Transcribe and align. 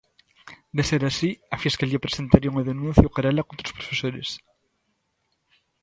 De 0.75 0.83
ser 0.89 1.01
así, 1.05 1.29
a 1.55 1.57
Fiscalía 1.65 2.03
presentaría 2.05 2.51
unha 2.53 2.67
denuncia 2.71 3.07
ou 3.07 3.13
querela 3.15 3.47
contra 3.49 3.67
os 3.69 3.75
profesores. 3.77 4.29